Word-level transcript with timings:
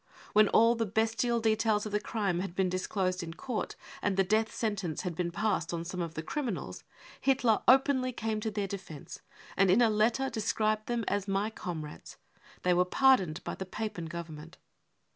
When 0.33 0.47
all 0.47 0.73
the 0.73 0.87
bestial 0.87 1.39
details 1.39 1.85
of 1.85 1.91
the 1.91 1.99
crime 1.99 2.39
had 2.39 2.55
been 2.55 2.69
disclosed 2.69 3.21
in 3.21 3.35
court 3.35 3.75
and 4.01 4.17
the 4.17 4.23
death 4.23 4.51
sentence 4.51 5.01
had 5.01 5.13
been 5.15 5.29
passed 5.29 5.75
on 5.75 5.85
some 5.85 6.01
of 6.01 6.15
the 6.15 6.23
criminals, 6.23 6.83
Hitler 7.21 7.61
openly 7.67 8.11
came 8.11 8.39
to 8.39 8.49
their 8.49 8.65
defence 8.65 9.21
and 9.55 9.69
in 9.69 9.79
a 9.79 9.91
letter 9.91 10.27
described 10.31 10.87
them 10.87 11.05
as" 11.07 11.27
my 11.37 11.51
comrades. 11.51 12.17
55 12.63 12.63
They 12.63 12.73
were, 12.73 12.85
pardoned 12.85 13.43
by 13.43 13.53
the 13.53 13.67
Papen 13.67 14.07
Government. 14.07 14.57